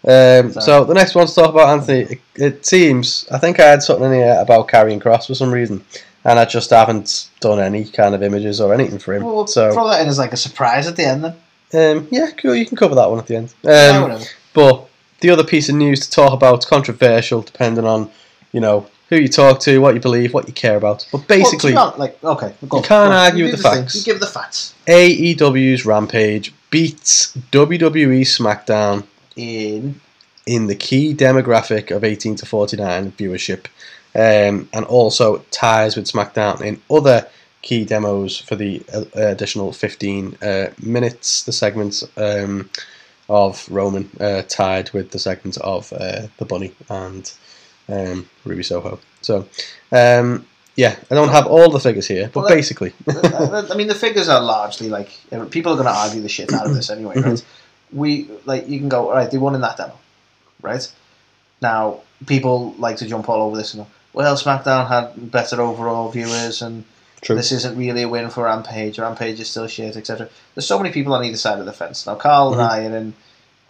[0.04, 2.02] Um, so the next one to talk about, Anthony.
[2.02, 5.52] It, it seems I think I had something in here about Karrion Kross for some
[5.54, 5.86] reason,
[6.26, 9.24] and I just haven't done any kind of images or anything for him.
[9.24, 11.24] Well, we'll so throw that in as like a surprise at the end
[11.72, 11.98] then.
[11.98, 12.56] um, yeah, cool.
[12.56, 13.54] You can cover that one at the end.
[13.66, 14.26] Um, whatever.
[14.54, 14.90] but
[15.22, 18.10] the other piece of news to talk about, controversial, depending on
[18.52, 21.08] you know who you talk to, what you believe, what you care about.
[21.12, 23.82] But basically, well, honest, like okay, you on, can't argue You with the thing.
[23.84, 23.96] facts.
[23.96, 29.04] You give the facts AEW's Rampage beats WWE SmackDown
[29.36, 30.00] in
[30.46, 33.66] in the key demographic of 18 to 49 viewership,
[34.20, 37.26] um, and also ties with SmackDown in other
[37.62, 41.44] key demos for the uh, additional 15 uh, minutes.
[41.44, 42.70] The segments um,
[43.30, 47.32] of Roman uh, tied with the segments of uh, the Bunny and
[47.88, 49.00] um, Ruby Soho.
[49.22, 49.48] So,
[49.94, 53.88] um, yeah, I don't have all the figures here, but Well, that- basically, I mean,
[53.88, 55.10] the figures are largely like
[55.50, 57.46] people are going to argue the shit out of this anyway, right?
[57.94, 59.32] We like you can go all right.
[59.32, 59.98] They won in that demo,
[60.62, 60.92] right?
[61.62, 66.10] Now people like to jump all over this and go, well, SmackDown had better overall
[66.12, 66.84] viewers, and
[67.22, 67.36] True.
[67.36, 68.98] this isn't really a win for Rampage.
[69.00, 70.30] Rampage is still shit, etc.
[70.56, 72.06] There's so many people on either side of the fence.
[72.08, 72.70] Now Carl and Mhm.
[72.72, 73.14] I are in,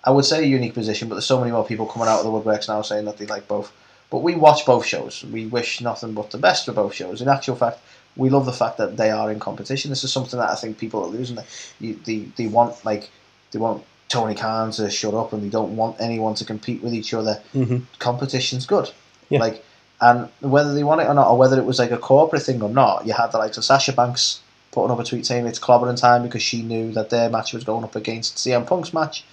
[0.04, 2.26] I would say, a unique position, but there's so many more people coming out of
[2.26, 3.72] the woodworks now saying that they like both.
[4.10, 5.24] But we watch both shows.
[5.32, 7.22] We wish nothing but the best for both shows.
[7.22, 7.80] In actual fact,
[8.16, 9.90] we love the fact that they are in competition.
[9.92, 11.38] This is something that I think people are losing.
[11.80, 13.10] They, they, they want like
[13.52, 16.94] they want Tony Khan to shut up, and they don't want anyone to compete with
[16.94, 17.40] each other.
[17.54, 17.84] Mhm.
[18.00, 18.90] Competition's good.
[19.30, 19.40] Yeah.
[19.40, 19.64] Like,
[20.02, 22.62] and whether they want it or not, or whether it was like a corporate thing
[22.62, 25.60] or not, you had the likes of Sasha Banks putting up a tweet saying it's
[25.60, 29.24] clobbering time because she knew that their match was going up against CM Punk's match.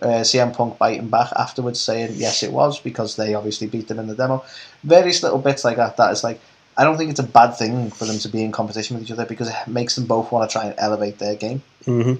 [0.00, 3.98] Uh, CM Punk biting back afterwards, saying yes, it was because they obviously beat them
[3.98, 4.42] in the demo.
[4.84, 5.96] Various little bits like that.
[5.96, 6.40] That is like
[6.76, 9.12] I don't think it's a bad thing for them to be in competition with each
[9.12, 11.62] other because it makes them both want to try and elevate their game.
[11.84, 12.14] hmm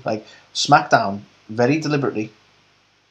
[0.55, 2.31] SmackDown very deliberately.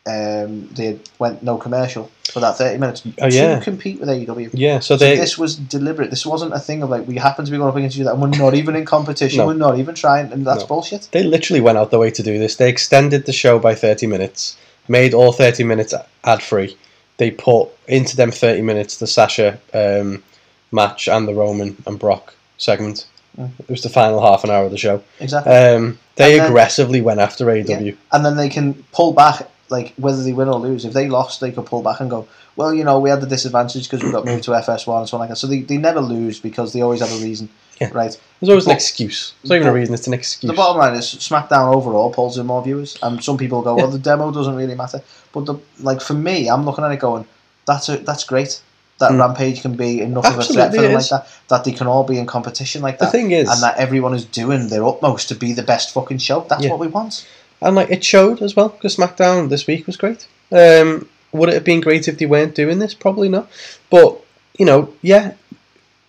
[0.03, 3.59] Um, they went no commercial for that thirty minutes Oh, yeah.
[3.59, 4.49] to compete with AEW.
[4.53, 4.79] yeah.
[4.79, 6.09] So So this was deliberate.
[6.09, 8.19] This wasn't a thing of like we happen to be going up against other and
[8.21, 9.37] we're not even in competition.
[9.37, 9.45] No.
[9.47, 10.67] We're not even trying, and that's No.
[10.67, 11.07] bullshit.
[11.11, 12.55] they literally went out the way to do this.
[12.55, 16.75] They extended the show by 30 minutes, made all 30 minutes ad free.
[17.17, 20.23] They put into them 30 minutes the Sasha um,
[20.71, 23.05] match and the Roman and Brock segment.
[23.37, 23.51] Mm.
[23.59, 25.03] It was the final half an hour of the show.
[25.19, 25.53] Exactly.
[25.53, 27.95] Um, they then- aggressively went after AEW.
[28.11, 30.85] and then they can pull back, like whether they win or lose.
[30.85, 33.27] If they lost, they could pull back and go, well, you know, we had the
[33.27, 35.37] disadvantage because we got moved to FS1 and so on like that.
[35.37, 37.89] So they, they never lose because they always have a reason, Yeah.
[37.93, 38.15] right?
[38.39, 39.33] There's always an excuse.
[39.41, 40.49] It's not even a reason, it's an excuse.
[40.51, 43.87] The bottom line is SmackDown overall pulls in more viewers, and some people go, "Well,
[43.89, 45.01] the demo doesn't really matter."
[45.33, 47.25] But the like for me, I'm looking at it going,
[47.65, 48.61] "That's a, that's great.
[48.99, 49.19] That Mm.
[49.19, 51.27] Rampage can be enough of a threat for them like that.
[51.47, 53.05] That they can all be in competition like that.
[53.05, 56.19] the thing is, and that everyone is doing their utmost to be the best fucking
[56.19, 56.45] show.
[56.49, 56.69] That's Yeah.
[56.71, 57.25] what we want.
[57.61, 60.27] And like it showed as well because SmackDown this week was great.
[60.51, 62.93] Um, would it have been great if they weren't doing this?
[62.93, 63.49] Probably not.
[63.89, 64.19] But
[64.57, 65.33] you know, yeah,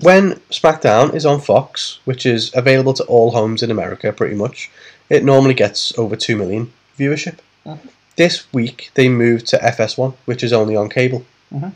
[0.01, 4.71] when SmackDown is on Fox, which is available to all homes in America, pretty much,
[5.09, 7.38] it normally gets over two million viewership.
[7.67, 7.79] Mhm.
[8.17, 11.25] This week they moved to FS1, which is only on cable.
[11.55, 11.73] Mhm.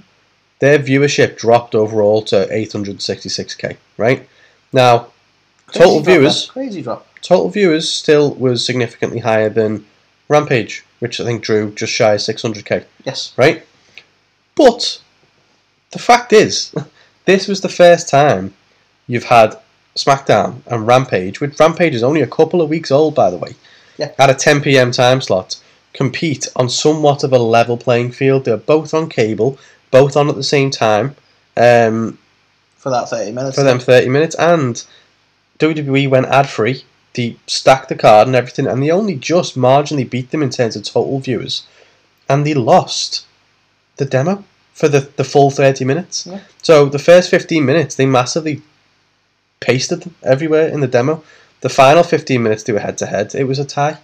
[0.58, 3.76] Their viewership dropped overall to 866k.
[3.98, 4.26] Right
[4.72, 5.08] now,
[5.66, 7.06] Crazy total drop, viewers crazy drop.
[7.22, 9.84] Total viewers still was significantly higher than
[10.28, 13.64] Rampage, which I think drew just shy of 600k, Yes, right?
[14.54, 15.00] But
[15.90, 16.74] the fact is,
[17.24, 18.54] this was the first time
[19.06, 19.56] you've had
[19.94, 23.54] SmackDown and Rampage, which Rampage is only a couple of weeks old, by the way,
[23.98, 24.12] Yeah.
[24.18, 25.56] at a 10 pm time slot,
[25.92, 28.44] compete on somewhat of a level playing field.
[28.44, 29.58] They're both on cable,
[29.90, 31.16] both on at the same time.
[31.56, 32.18] Um,
[32.76, 33.56] for that thirty minutes.
[33.56, 34.84] for them 30 minutes and
[35.58, 36.84] WWE went ad free
[37.16, 40.76] they stacked the card and everything and they only just marginally beat them in terms
[40.76, 41.66] of total viewers.
[42.28, 43.26] And they lost
[43.96, 46.26] the demo for the, the full 30 minutes.
[46.26, 46.40] Yeah.
[46.62, 48.62] so the first 15 minutes they massively
[49.60, 51.24] pasted them everywhere in the demo.
[51.62, 53.98] The final 15 minutes they were head to head it was a tie.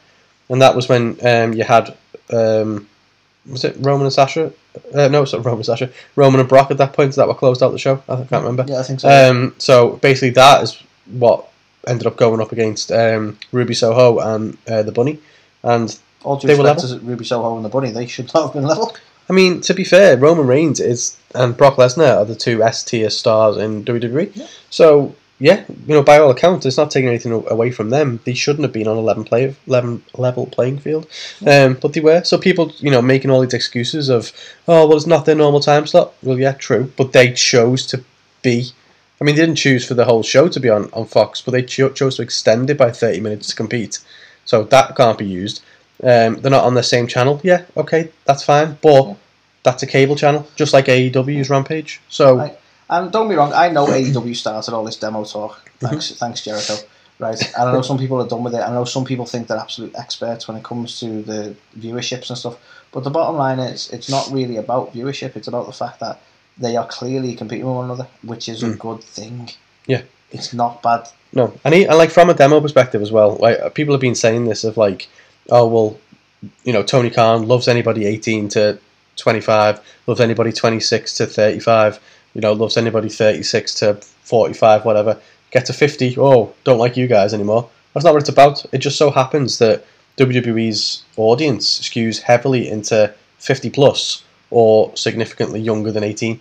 [0.48, 1.94] And that was when um, you had
[2.33, 2.88] um,
[3.46, 4.53] was it Roman and Sasha?
[4.94, 5.90] Uh, no it's not Roman and Sasha.
[6.16, 8.03] Roman and Brock at that point so that were closed out the show.
[8.09, 8.64] I can't remember.
[8.66, 9.09] Yeah, I think so.
[9.09, 11.52] um, so basically, that is what
[11.87, 15.18] ended up going up against um, Ruby Soho and uh, the Bunny.
[15.62, 18.53] And All due they were to Ruby Soho and the Bunny, they should not have
[18.53, 18.97] been level.
[19.31, 22.85] I mean, to be fair, Roman Reigns is and Brock Lesnar are the two S
[22.85, 24.35] tier stars in WWE.
[24.35, 24.47] Yeah.
[24.71, 28.21] So yeah, you know, by all accounts, it's not taking anything away from them.
[28.25, 31.09] They shouldn't have been on eleven play eleven level playing field,
[31.45, 32.23] um, but they were.
[32.23, 34.31] So people, you know, making all these excuses of,
[34.68, 36.14] oh well, it's not their normal time slot.
[36.23, 38.05] Well, yeah, true, but they chose to
[38.42, 38.71] be.
[39.23, 41.53] I mean, they didn't choose for the whole show to be on, on Fox, but
[41.53, 44.01] they cho- chose to extend it by 30 minutes to compete.
[44.45, 45.63] So that can't be used.
[46.03, 47.41] Um, they're not on the same channel.
[47.45, 48.79] Yeah, okay, that's fine.
[48.83, 49.15] But Yeah.
[49.63, 52.01] that's a cable channel, just like AEW's Rampage.
[52.09, 52.59] So, Right.
[52.91, 55.53] And don't be wrong, I know AEW started all this demo talk.
[55.53, 55.87] Mm-hmm.
[55.87, 56.75] Thanks, thanks Jericho.
[57.21, 58.59] Right, and I know some people are done with it.
[58.61, 62.37] I know some people think they're absolute experts when it comes to the viewerships and
[62.37, 62.57] stuff.
[62.91, 65.37] But the bottom line is, it's not really about viewership.
[65.37, 66.21] It's about the fact that
[66.59, 68.79] they are clearly competing with one another, which is a Mm.
[68.79, 69.51] good thing.
[69.87, 70.03] Yeah.
[70.31, 71.09] it's not bad.
[71.35, 71.53] no.
[71.65, 74.15] And, he, and like from a demo perspective as well, like uh, people have been
[74.15, 75.09] saying this of like,
[75.51, 75.99] oh, well,
[76.65, 78.79] you know, Tony Khan loves anybody 18 to
[79.17, 82.01] 25, loves anybody 26 to 35,
[82.35, 85.21] you know, loves anybody 36 to 45, whatever.
[85.51, 87.69] Get to 50, oh, don't like you guys anymore.
[87.93, 88.65] That's not what it's about.
[88.73, 89.85] It just so happens that
[90.17, 96.41] WWE's audience skews heavily into 50 plus or significantly younger than 18,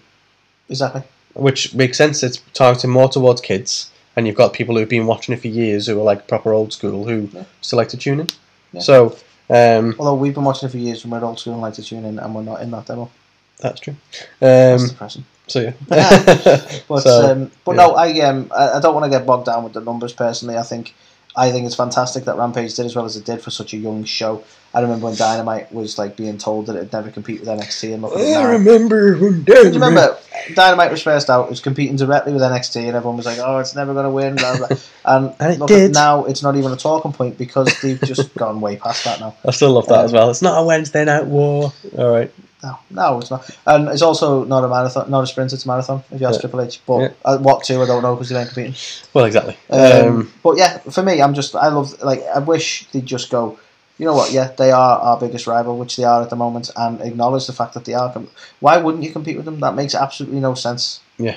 [0.70, 1.02] Exactly.
[1.34, 2.22] which makes sense.
[2.24, 5.88] It's targeting more towards kids, and you've got people who've been watching it for years
[5.88, 7.44] who are like proper old school who Yeah.
[7.62, 8.28] still like to tune in.
[8.74, 8.82] Yeah.
[8.82, 9.16] So,
[9.50, 11.84] um, Although we've been watching it for years and we're old school and like to
[11.84, 13.10] tune in and we're not in that demo.
[13.60, 13.96] that's true.
[14.40, 15.26] That's Um, depressing.
[15.48, 15.74] so, yeah.
[16.88, 17.88] But So, um, but yeah.
[17.88, 20.58] no, I um I don't want to get bogged down with the numbers personally.
[20.58, 20.94] I think
[21.36, 23.78] I think it's fantastic that Rampage did as well as it did for such a
[23.78, 24.44] young show.
[24.74, 28.02] I remember when Dynamite was like being told that it'd never compete with NXT and
[28.02, 30.18] look at it remember when Do you remember
[30.54, 33.60] Dynamite was first out, it was competing directly with NXT, and everyone was like, "Oh,
[33.60, 34.68] it's never going to win." Blah, blah.
[35.06, 35.94] And, And it look, did.
[35.94, 39.36] now it's not even a talking point because they've just gone way past that now.
[39.46, 40.30] I still love that Um, as well.
[40.30, 41.74] It's not a Wednesday night war.
[41.98, 42.32] All right.
[42.64, 43.50] No, no, it's not.
[43.66, 45.52] And it's also not a marathon, not a sprint.
[45.52, 46.04] It's a marathon.
[46.12, 46.42] If you ask Yeah.
[46.42, 47.10] Triple H, but Yeah.
[47.26, 48.76] uh, what two, I don't know because they ain't competing.
[49.14, 49.58] Well, exactly.
[49.70, 53.30] Um, Um, but yeah, for me, I'm just I love like I wish they'd just
[53.32, 53.58] go.
[53.98, 54.32] You know what?
[54.32, 57.54] Yeah, they are our biggest rival, which they are at the moment, and acknowledge the
[57.54, 58.12] fact that they are.
[58.12, 59.60] Com- Why wouldn't you compete with them?
[59.60, 61.02] That makes absolutely no sense.
[61.18, 61.36] Yeah.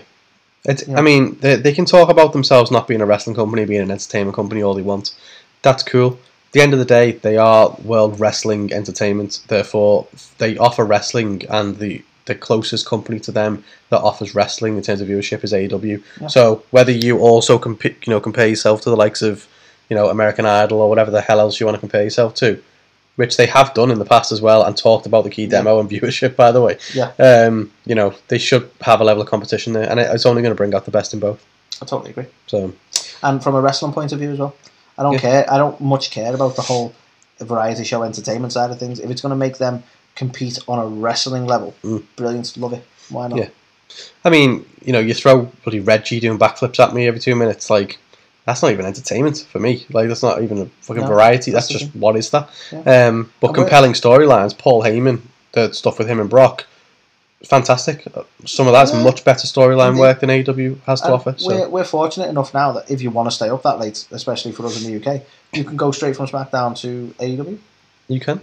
[0.67, 0.99] it's, yeah.
[0.99, 3.91] I mean, they, they can talk about themselves not being a wrestling company, being an
[3.91, 5.13] entertainment company all they want.
[5.63, 6.19] That's cool.
[6.55, 9.41] At the end of the day, they are World Wrestling Entertainment.
[9.49, 10.07] Therefore,
[10.39, 15.01] they offer wrestling, and the the closest company to them that offers wrestling in terms
[15.01, 16.01] of viewership is AEW.
[16.21, 16.29] Yeah.
[16.29, 19.49] So whether you also comp- you know compare yourself to the likes of
[19.89, 22.63] you know American Idol or whatever the hell else you want to compare yourself to,
[23.17, 25.81] which they have done in the past as well, and talked about the key demo
[25.81, 26.37] and viewership.
[26.37, 27.11] By the way, Yeah.
[27.19, 30.53] um, you know they should have a level of competition there, and it's only going
[30.55, 31.45] to bring out the best in both.
[31.83, 32.27] I totally agree.
[32.47, 32.73] So
[33.25, 34.55] And from a wrestling point of view as well,
[34.99, 35.19] I don't Yeah.
[35.21, 35.53] care.
[35.53, 36.93] I don't much care about the whole
[37.41, 39.01] variety show entertainment side of things.
[39.01, 39.83] If it's going to make them
[40.15, 42.03] compete on a wrestling level, Mm.
[42.17, 42.85] brilliant, love it.
[43.11, 43.39] Why not?
[43.39, 43.49] Yeah.
[44.25, 47.71] I mean, you know, you throw bloody Reggie doing backflips at me every two minutes,
[47.71, 47.99] like
[48.47, 49.85] that's not even entertainment for me.
[49.91, 51.51] Like that's not even a fucking No, variety.
[51.51, 52.49] that's That's, just what is that?
[52.73, 53.07] Yeah.
[53.09, 54.57] Um, but compelling storylines.
[54.57, 55.21] Paul Heyman,
[55.53, 56.67] the stuff with him and Brock,
[57.47, 58.05] fantastic.
[58.47, 59.03] Some of that's Yeah.
[59.03, 61.37] much better storyline work than AW has to And offer.
[61.45, 64.53] we're, we're fortunate enough now that if you want to stay up that late, especially
[64.53, 67.59] for us in the UK, you can go straight from SmackDown to AEW,
[68.09, 68.41] you can.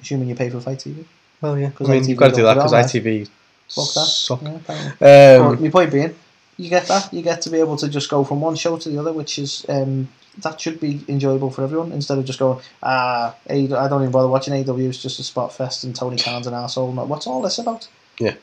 [0.00, 1.04] assuming you pay for FITE TV.
[1.40, 1.70] Well, yeah.
[1.80, 3.28] I mean, ITV you've got to do that because ITV
[3.68, 4.06] Fuck that.
[4.06, 4.40] suck.
[4.42, 6.14] Yeah, Um, my point being,
[6.58, 7.12] you get that.
[7.12, 9.38] You get to be able to just go from one show to the other, which
[9.38, 13.88] is um, that should be enjoyable for everyone instead of just going, ah, AEW, I
[13.88, 14.88] don't even bother watching AEW.
[14.88, 16.92] It's just a spot fest and Tony Khan's an asshole.
[16.92, 17.88] What's all this about?
[18.18, 18.34] Yeah.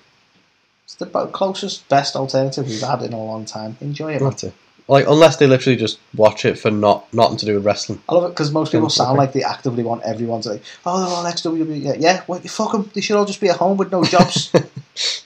[0.86, 3.78] It's the closest, best alternative we've had in a long time.
[3.80, 4.22] Enjoy it.
[4.22, 4.32] man.
[4.32, 4.54] that's it.
[4.90, 8.02] Like unless they literally just watch it for not nothing to do with wrestling.
[8.10, 11.00] I love it because most people sound like they actively want everyone to like, oh,
[11.00, 11.84] they're all ex-WWE.
[11.84, 12.90] Yeah, yeah well, fuck them.
[12.96, 14.52] They should all just be at home with no jobs.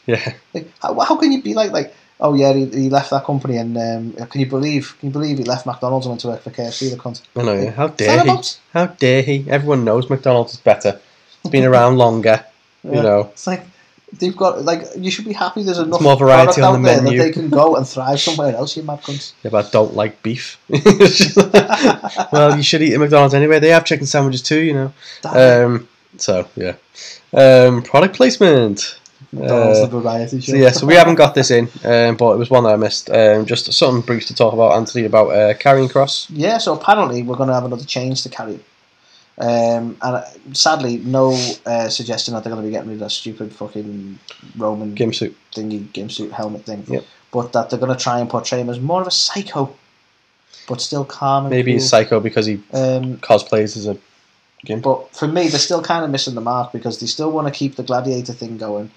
[0.05, 0.33] Yeah.
[0.53, 3.57] like, how, how can you be like, like, oh yeah, he, he left that company
[3.57, 6.41] and um, can you believe, can you believe he left McDonald's and went to work
[6.41, 7.21] for KFC, the cunt?
[7.35, 7.53] I know.
[7.53, 7.71] Yeah.
[7.71, 8.41] How dare he?
[8.73, 9.45] How dare he?
[9.49, 10.99] Everyone knows McDonald's is better.
[11.39, 12.45] It's been around longer.
[12.83, 12.91] Yeah.
[12.91, 13.19] You know.
[13.31, 13.65] It's like,
[14.19, 17.01] they've got, like, you should be happy there's enough more variety on out the there
[17.01, 17.17] menu.
[17.17, 19.33] that they can go and thrive somewhere else, you mad cunts.
[19.43, 20.59] Yeah, but I don't like beef.
[20.69, 23.59] It's just like, well, you should eat at McDonald's anyway.
[23.59, 24.93] They have chicken sandwiches too, you know.
[25.25, 26.75] Um, so yeah.
[27.33, 28.99] Um, product placement.
[29.31, 30.51] McDonald's uh, variety show.
[30.51, 32.75] So yeah, so we haven't got this in, um, but it was one that I
[32.75, 33.09] missed.
[33.09, 36.27] Um, just something brief to talk about, Anthony, about uh, Karrion Kross.
[36.29, 38.59] Yeah, so apparently we're going to have another change to carry.
[39.37, 41.33] Um, and uh, sadly, no
[41.65, 44.19] uh, suggestion that they're going to be getting rid of that stupid fucking
[44.57, 45.35] Roman suit.
[45.53, 46.83] thingy, gimp suit helmet thing.
[46.87, 47.03] Yep.
[47.31, 49.75] But that they're going to try and portray him as more of a psycho,
[50.67, 51.79] but still calm and Maybe cool.
[51.79, 53.97] he's psycho because he Um, cosplays as a
[54.65, 54.83] gimp.
[54.83, 57.51] but for me, they're still kind of missing the mark because they still want to
[57.53, 58.91] keep the gladiator thing going,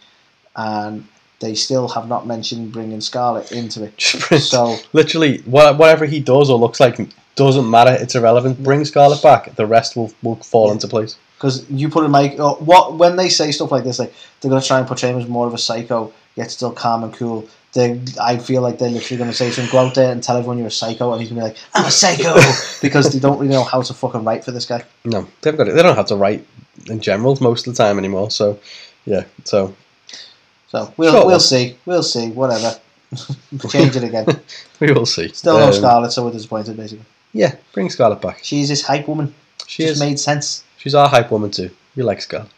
[0.54, 1.06] and
[1.40, 4.00] they still have not mentioned bringing Scarlett into it.
[4.40, 6.98] So Literally, whatever he does or looks like
[7.34, 7.92] doesn't matter.
[8.00, 8.62] It's irrelevant.
[8.62, 9.54] Bring Scarlett back.
[9.56, 10.72] The rest will, will fall Yeah.
[10.74, 11.16] into place.
[11.36, 14.48] Because you put in like oh, what when they say stuff like this, like they're
[14.48, 17.46] gonna try and portray him as more of a psycho, yet still calm and cool.
[17.74, 20.38] They, I feel like they're literally gonna say to him, "Go out there and tell
[20.38, 22.36] everyone you're a psycho," and he's gonna be like, "I'm a psycho,"
[22.80, 24.82] because they don't really know how to fucking write for this guy.
[25.04, 25.74] No, they've got it.
[25.74, 26.46] They don't have to write
[26.88, 28.30] in general most of the time anymore.
[28.30, 28.58] So,
[29.04, 29.24] yeah.
[29.44, 29.74] So
[30.76, 31.26] So we'll Sure.
[31.26, 32.78] we'll see, we'll see, whatever.
[33.70, 34.26] Change it again.
[34.80, 35.28] we will see.
[35.28, 36.76] Still no Um, Scarlett, so we're disappointed.
[36.76, 38.40] Basically, Yeah, bring Scarlett back.
[38.42, 39.34] she's this hype woman.
[39.66, 40.00] She Just is.
[40.00, 40.64] made sense.
[40.76, 41.70] She's our hype woman too.
[41.96, 42.50] We like Scarlett.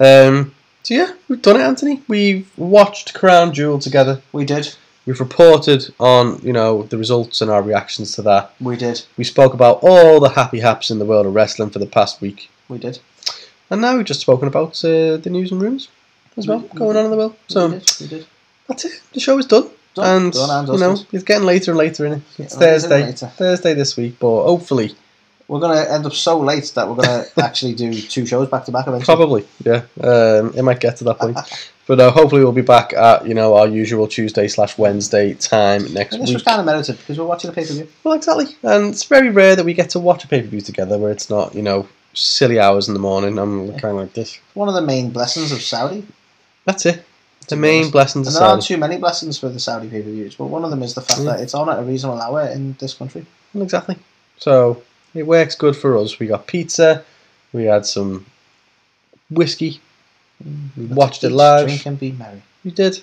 [0.00, 2.02] Um, so yeah, we've done it, Anthony.
[2.08, 4.22] We've watched Crown Jewel together.
[4.32, 4.74] We did,
[5.04, 8.54] We've reported on you know the results and our reactions to that.
[8.60, 11.80] we did, We spoke about all the happy haps in the world of wrestling for
[11.80, 12.98] the past week, we did.
[13.68, 15.88] and now we've just spoken about uh, the news and rooms.
[16.36, 17.32] As well We- we going on in the world.
[17.48, 18.26] We So did, we did.
[18.68, 19.00] that's it.
[19.12, 19.68] The show is done.
[19.94, 22.22] Done, and done you know it's getting later and later in it.
[22.38, 23.26] It's Thursday, later.
[23.36, 24.94] Thursday this week, but hopefully,
[25.48, 28.72] We're gonna end up so late that we're gonna actually do two shows back to
[28.72, 29.04] back eventually.
[29.14, 31.36] probably, yeah, um, it might get to that point.
[31.84, 35.92] But uh, hopefully, we'll be back at you know our usual Tuesday slash Wednesday time
[35.92, 36.34] next And this week.
[36.36, 37.88] was kind of merited because we're watching a pay per view.
[38.04, 40.60] Well, exactly, and it's very rare that we get to watch a pay per view
[40.60, 43.36] together where it's not you know silly hours in the morning.
[43.36, 44.38] I'm kind of like this.
[44.54, 46.06] One of the main blessings of Saudi.
[46.64, 47.04] That's it.
[47.48, 50.36] The main blessings And there aren't too many blessings for the Saudi pay per views,
[50.36, 51.24] but one of them is the fact Mm.
[51.26, 53.26] that it's on at a reasonable hour in this country.
[53.52, 53.96] Well, exactly.
[54.38, 54.82] So
[55.14, 56.18] it works good for us.
[56.18, 57.04] We got pizza.
[57.52, 58.26] We had some
[59.30, 59.80] whiskey.
[60.76, 61.66] We watched it live.
[61.66, 62.42] Drink and be merry.
[62.64, 63.02] We did.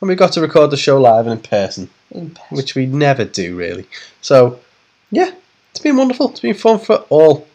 [0.00, 2.42] And we got to record the show live and in person, In peace.
[2.50, 3.86] which we never do really.
[4.20, 4.60] So,
[5.10, 5.30] yeah,
[5.70, 6.30] it's been wonderful.
[6.30, 7.46] It's been fun for all.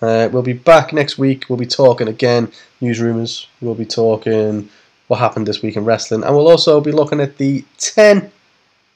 [0.00, 1.46] Uh, we'll be back next week.
[1.48, 3.46] We'll be talking again news rumors.
[3.60, 4.68] We'll be talking
[5.10, 8.30] what happened this week in wrestling, and we'll also be looking at the ten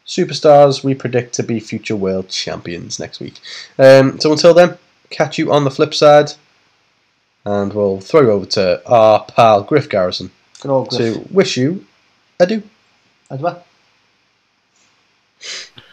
[0.07, 3.41] superstars we predict to be future world champions next week.
[3.81, 4.79] Um, so until then,
[5.11, 6.31] catch you on the flip side,
[7.45, 11.15] and we'll throw you over to our pal Griff Garrison Good old Griff.
[11.15, 11.85] to wish you
[12.39, 12.62] adieu.
[13.29, 13.57] Adieu.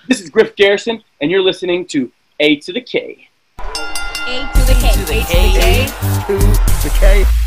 [0.08, 3.28] This is Griff Garrison, and you're listening to A to the K.
[3.58, 4.88] A to the K.
[4.88, 5.86] A to the K.
[6.28, 7.41] to the K.